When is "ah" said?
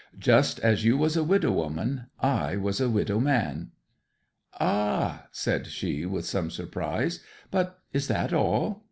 4.59-5.27